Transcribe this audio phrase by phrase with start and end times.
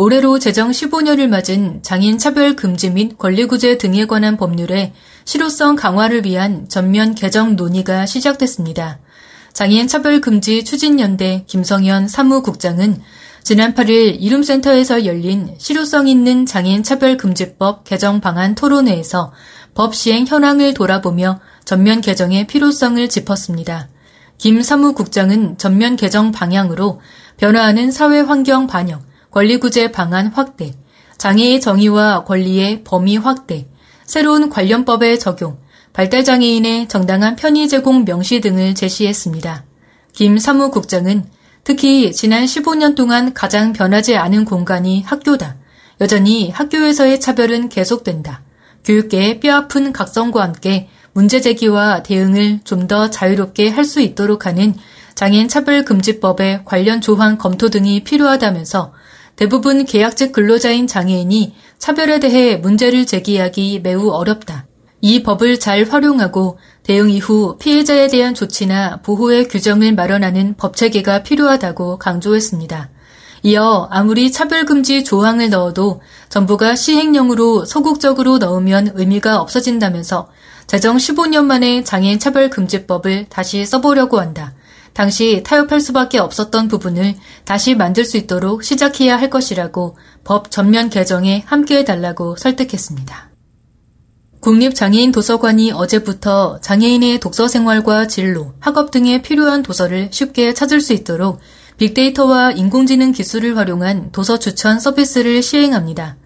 [0.00, 4.92] 올해로 제정 15년을 맞은 장인 차별 금지 및 권리구제 등에 관한 법률의
[5.24, 9.00] 실효성 강화를 위한 전면 개정 논의가 시작됐습니다.
[9.54, 13.02] 장애인 차별 금지 추진연대 김성현 사무국장은
[13.42, 19.32] 지난 8일 이룸센터에서 열린 실효성 있는 장애인 차별 금지법 개정 방안 토론회에서
[19.74, 23.88] 법 시행 현황을 돌아보며 전면 개정의 필요성을 짚었습니다.
[24.38, 27.00] 김 사무국장은 전면 개정 방향으로
[27.36, 30.72] 변화하는 사회 환경 반영, 권리구제 방안 확대,
[31.18, 33.68] 장애의 정의와 권리의 범위 확대,
[34.04, 35.58] 새로운 관련법의 적용,
[35.92, 39.64] 발달장애인의 정당한 편의 제공 명시 등을 제시했습니다.
[40.12, 41.24] 김 사무국장은
[41.64, 45.56] 특히 지난 15년 동안 가장 변하지 않은 공간이 학교다.
[46.00, 48.42] 여전히 학교에서의 차별은 계속된다.
[48.84, 54.74] 교육계의 뼈아픈 각성과 함께 문제 제기와 대응을 좀 더 자유롭게 할 수 있도록 하는
[55.14, 58.92] 장애인 차별금지법의 관련 조항 검토 등이 필요하다면서
[59.38, 64.66] 대부분 계약직 근로자인 장애인이 차별에 대해 문제를 제기하기 매우 어렵다.
[65.00, 71.98] 이 법을 잘 활용하고 대응 이후 피해자에 대한 조치나 보호의 규정을 마련하는 법 체계가 필요하다고
[71.98, 72.90] 강조했습니다.
[73.44, 76.00] 이어 아무리 차별금지 조항을 넣어도
[76.30, 80.28] 정부가 시행령으로 소극적으로 넣으면 의미가 없어진다면서
[80.66, 84.54] 제정 15년 만에 장애인 차별금지법을 다시 써보려고 한다.
[84.98, 91.44] 당시 타협할 수밖에 없었던 부분을 다시 만들 수 있도록 시작해야 할 것이라고 법 전면 개정에
[91.46, 93.30] 함께해 달라고 설득했습니다.
[94.40, 101.38] 국립장애인 도서관이 어제부터 장애인의 독서 생활과 진로, 학업 등에 필요한 도서를 쉽게 찾을 수 있도록
[101.76, 106.16] 빅데이터와 인공지능 기술을 활용한 도서 추천 서비스를 시행합니다.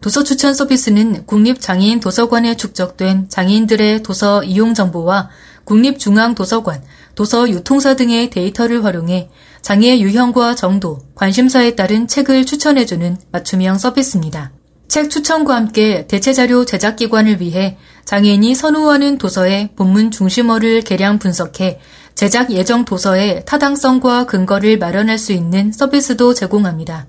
[0.00, 5.28] 도서 추천 서비스는 국립장애인 도서관에 축적된 장애인들의 도서 이용 정보와
[5.64, 6.82] 국립중앙도서관,
[7.14, 9.30] 도서 유통사 등의 데이터를 활용해
[9.62, 14.52] 장애 유형과 정도, 관심사에 따른 책을 추천해주는 맞춤형 서비스입니다.
[14.88, 21.80] 책 추천과 함께 대체자료 제작기관을 위해 장애인이 선호하는 도서의 본문 중심어를 개량 분석해
[22.14, 27.06] 제작 예정 도서의 타당성과 근거를 마련할 수 있는 서비스도 제공합니다.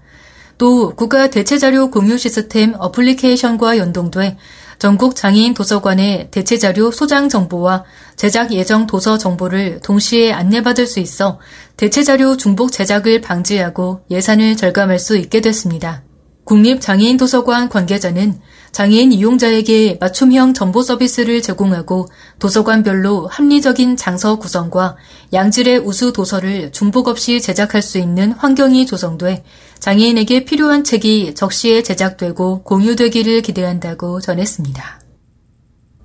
[0.58, 4.38] 또 국가 대체자료 공유 시스템 어플리케이션과 연동돼
[4.80, 7.84] 전국 장애인 도서관의 대체자료 소장 정보와
[8.16, 11.40] 제작 예정 도서 정보를 동시에 안내받을 수 있어
[11.78, 16.04] 대체자료 중복 제작을 방지하고 예산을 절감할 수 있게 됐습니다.
[16.46, 18.40] 국립장애인도서관 관계자는
[18.76, 22.08] 장애인 이용자에게 맞춤형 정보 서비스를 제공하고
[22.40, 24.98] 도서관별로 합리적인 장서 구성과
[25.32, 29.46] 양질의 우수 도서를 중복 없이 제작할 수 있는 환경이 조성돼
[29.80, 35.00] 장애인에게 필요한 책이 적시에 제작되고 공유되기를 기대한다고 전했습니다.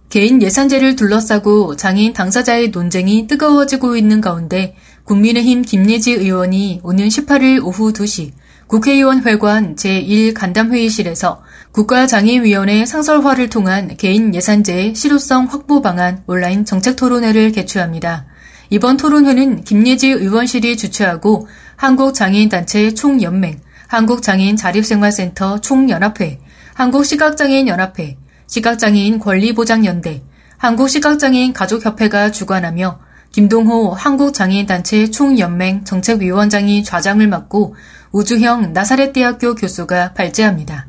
[0.08, 7.92] 개인 예산제를 둘러싸고 장애인 당사자의 논쟁이 뜨거워지고 있는 가운데 국민의힘 김예지 의원이 오는 18일 오후
[7.92, 8.30] 2시
[8.70, 11.40] 국회의원 회관 제1간담회의실에서
[11.72, 18.26] 국가장애위원회 상설화를 통한 개인 예산제의 실효성 확보 방안 온라인 정책 토론회를 개최합니다.
[18.70, 26.38] 이번 토론회는 김예지 의원실이 주최하고 한국장애인단체 총연맹, 한국장애인 자립생활센터 총연합회,
[26.74, 30.22] 한국시각장애인연합회, 시각장애인 권리보장연대,
[30.58, 33.00] 한국시각장애인 가족협회가 주관하며
[33.32, 37.76] 김동호 한국장애인단체 총연맹 정책위원장이 좌장을 맡고
[38.10, 40.88] 우주형 나사렛대학교 교수가 발제합니다.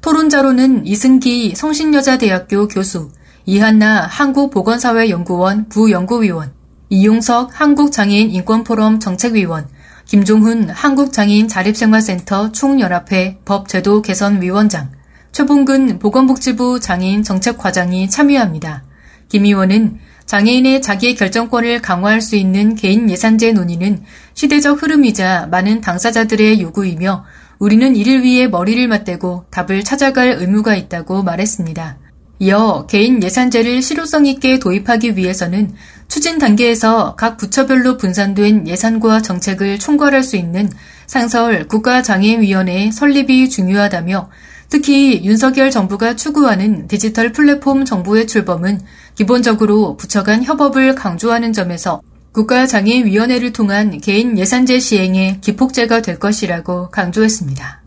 [0.00, 3.10] 토론자로는 이승기 성신여자대학교 교수,
[3.44, 6.52] 이한나 한국보건사회연구원 부연구위원,
[6.88, 9.68] 이용석 한국장애인 인권포럼 정책위원,
[10.06, 14.90] 김종훈 한국장애인 자립생활센터 총연합회 법제도 개선위원장,
[15.30, 18.84] 최봉근 보건복지부 장애인 정책과장이 참여합니다.
[19.28, 24.02] 김 의원은 장애인의 자기 결정권을 강화할 수 있는 개인 예산제 논의는
[24.34, 27.24] 시대적 흐름이자 많은 당사자들의 요구이며
[27.58, 31.98] 우리는 이를 위해 머리를 맞대고 답을 찾아갈 의무가 있다고 말했습니다.
[32.38, 35.72] 이어 개인 예산제를 실효성 있게 도입하기 위해서는
[36.08, 40.68] 추진 단계에서 각 부처별로 분산된 예산과 정책을 총괄할 수 있는
[41.06, 44.28] 상설 국가장애위원회 설립이 중요하다며
[44.68, 48.80] 특히 윤석열 정부가 추구하는 디지털 플랫폼 정부의 출범은
[49.14, 52.00] 기본적으로 부처 간 협업을 강조하는 점에서
[52.32, 57.82] 국가장애위원회를 통한 개인 예산제 시행의 기폭제가 될 것이라고 강조했습니다.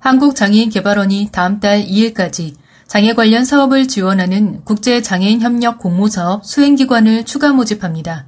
[0.00, 2.54] 한국장애인개발원이 다음 달 2일까지
[2.88, 8.26] 장애 관련 사업을 지원하는 국제장애인 협력 공모사업 수행기관을 추가 모집합니다.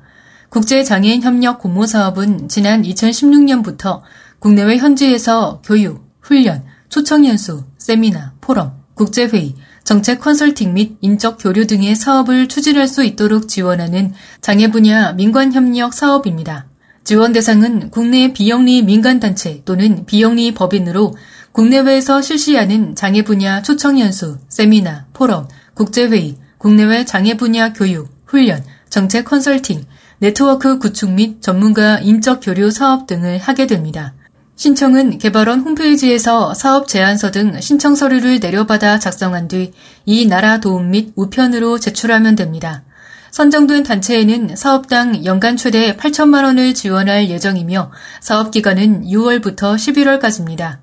[0.50, 4.02] 국제장애인 협력 공모사업은 지난 2016년부터
[4.38, 9.54] 국내외 현지에서 교육, 훈련, 초청연수, 세미나, 포럼, 국제회의,
[9.84, 15.94] 정책 컨설팅 및 인적 교류 등의 사업을 추진할 수 있도록 지원하는 장애 분야 민관 협력
[15.94, 16.66] 사업입니다.
[17.04, 21.14] 지원 대상은 국내 비영리 민간단체 또는 비영리 법인으로
[21.52, 29.84] 국내외에서 실시하는 장애 분야 초청연수, 세미나, 포럼, 국제회의, 국내외 장애 분야 교육, 훈련, 정책 컨설팅,
[30.18, 34.12] 네트워크 구축 및 전문가 인적 교류 사업 등을 하게 됩니다.
[34.60, 39.72] 신청은 개발원 홈페이지에서 사업 제안서 등 신청 서류를 내려받아 작성한 뒤
[40.04, 42.82] 이 나라 도움 및 우편으로 제출하면 됩니다.
[43.30, 47.90] 선정된 단체에는 사업당 연간 최대 8천만 원을 지원할 예정이며
[48.20, 50.80] 사업 기간은 6월부터 11월까지입니다.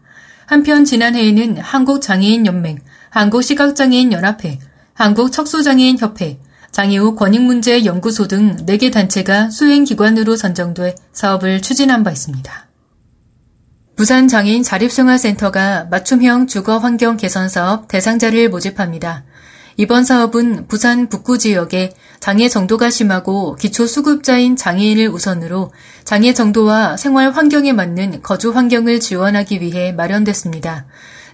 [0.48, 2.80] 한편 지난해에는 한국장애인연맹,
[3.12, 4.58] 한국시각장애인연합회,
[4.96, 6.40] 한국척수장애인협회,
[6.72, 12.67] 장애우 권익문제연구소 등 4개 단체가 수행기관으로 선정돼 사업을 추진한 바 있습니다.
[13.98, 19.24] 부산 장애인 자립생활센터가 맞춤형 주거 환경 개선 사업 대상자를 모집합니다.
[19.76, 25.72] 이번 사업은 부산 북구 지역에 장애 정도가 심하고 기초 수급자인 장애인을 우선으로
[26.04, 30.86] 장애 정도와 생활 환경에 맞는 거주 환경을 지원하기 위해 마련됐습니다.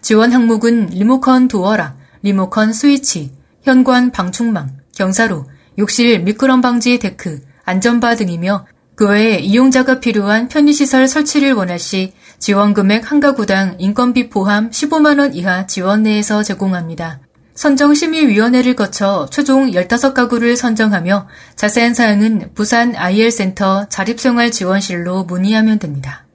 [0.02, 3.34] 지원 항목은 리모컨 도어락, 리모컨 스위치,
[3.64, 5.48] 현관 방충망, 경사로,
[5.80, 8.66] 욕실 미끄럼 방지 데크, 안전바 등이며
[8.96, 15.36] 그 외에 이용자가 필요한 편의시설 설치를 원할 시 지원 금액 한 가구당 인건비 포함 15만원
[15.36, 17.22] 이하 지원 내에서 제공합니다.
[17.56, 26.26] 선정심의위원회를 거쳐 최종 15가구를 선정하며 자세한 사항은 부산 IL센터 자립생활지원실로 문의하면 됩니다.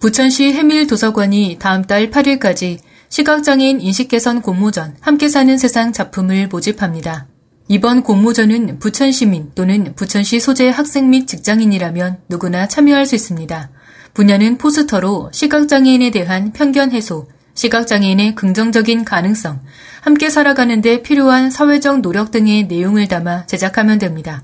[0.00, 2.78] 부천시 해밀도서관이 다음 달 8일까지
[3.10, 7.26] 시각장애인 인식개선 공모전 함께 사는 세상 작품을 모집합니다.
[7.70, 13.68] 이번 공모전은 부천시민 또는 부천시 소재 학생 및 직장인이라면 누구나 참여할 수 있습니다.
[14.14, 19.60] 분야는 포스터로 시각장애인에 대한 편견 해소, 시각장애인의 긍정적인 가능성,
[20.00, 24.42] 함께 살아가는 데 필요한 사회적 노력 등의 내용을 담아 제작하면 됩니다.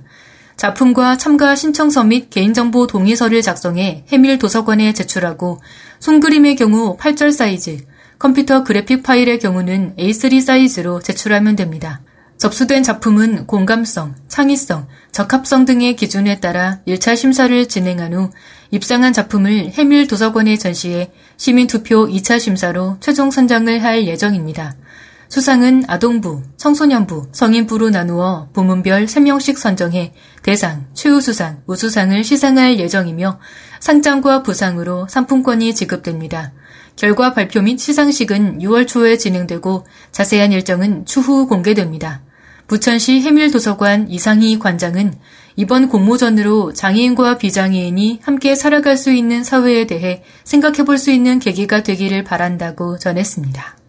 [0.59, 5.63] 작품과 참가 신청서 및 개인정보 동의서를 작성해 해밀 도서관에 제출하고
[5.99, 7.79] 손그림의 경우 8절 사이즈,
[8.19, 12.03] 컴퓨터 그래픽 파일의 경우는 A3 사이즈로 제출하면 됩니다.
[12.39, 18.31] 접수된 작품은 공감성, 창의성, 적합성 등의 기준에 따라 1차 심사를 진행한 후
[18.71, 24.75] 입상한 작품을 해밀 도서관에 전시해 시민 투표 2차 심사로 최종 선정을 할 예정입니다.
[25.29, 33.41] 수상은 아동부, 청소년부, 성인부로 나누어 부문별 3명씩 선정해 대상, 최우수상, 우수상을 시상할 예정이며
[33.81, 36.53] 상장과 부상으로 상품권이 지급됩니다.
[36.97, 42.23] 결과 발표 및 시상식은 6월 초에 진행되고 자세한 일정은 추후 공개됩니다.
[42.67, 45.15] 부천시 해밀도서관 이상희 관장은
[45.57, 51.83] 이번 공모전으로 장애인과 비장애인이 함께 살아갈 수 있는 사회에 대해 생각해 볼 수 있는 계기가
[51.83, 53.84] 되기를 바란다고 전했습니다.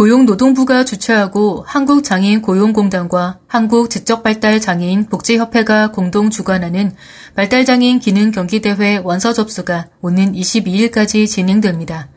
[0.00, 6.94] 고용노동부가 주최하고 한국장애인 고용공단과 한국지적발달장애인 복지협회가 공동 주관하는
[7.34, 12.08] 발달장애인 기능 경기대회 원서 접수가 오는 22일까지 진행됩니다.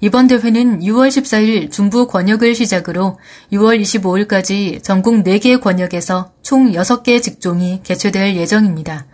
[0.00, 3.20] 이번 대회는 6월 14일 중부 권역을 시작으로
[3.52, 9.06] 6월 25일까지 전국 4개 권역에서 총 6개 직종이 개최될 예정입니다.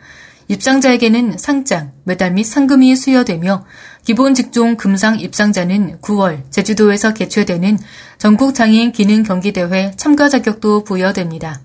[0.48, 3.64] 입상자에게는 상장, 메달 및 상금이 수여되며
[4.04, 7.78] 기본 직종 금상 입상자는 9월 제주도에서 개최되는
[8.18, 11.60] 전국 장애인 기능 경기대회 참가 자격도 부여됩니다.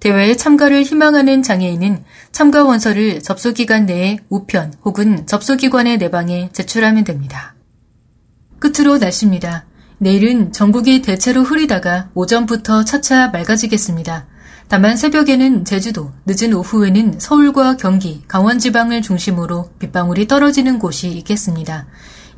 [0.00, 7.54] 대회에 참가를 희망하는 장애인은 참가 원서를 접수 기간 내에 우편 혹은 접수기관의 내방에 제출하면 됩니다.
[8.58, 9.66] 끝으로 날씨입니다.
[9.98, 14.26] 내일은 전국이 대체로 흐리다가 오전부터 차차 맑아지겠습니다.
[14.68, 21.86] 다만 새벽에는 제주도, 늦은 오후에는 서울과 경기, 강원 지방을 중심으로 빗방울이 떨어지는 곳이 있겠습니다.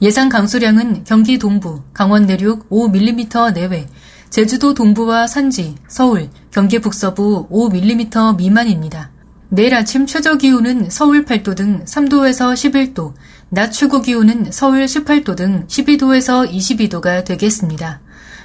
[0.03, 3.87] 예상 강수량은 경기 동부, 강원 내륙 5mm 내외,
[4.29, 9.13] 제주도 동부와 산지, 서울, 경기 북서부 5mm 미만입니다.
[9.49, 13.15] 내일 아침 최저 기온은 서울 8도 등 3도에서 11도,
[13.49, 18.01] 낮 최고 기온은 서울 18도 등 12도에서 22도가 되겠습니다.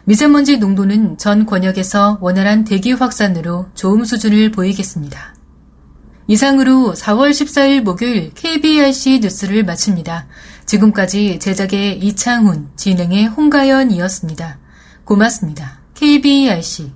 [0.05, 5.35] 미세먼지 농도는 전 권역에서 원활한 대기 확산으로 좋음 수준을 보이겠습니다.
[6.27, 10.27] 이상으로 4월 14일 목요일 KBRC 뉴스를 마칩니다.
[10.65, 14.59] 지금까지 제작의 이창훈, 진행의 홍가연이었습니다.
[15.03, 15.81] 고맙습니다.
[15.93, 16.93] KBRC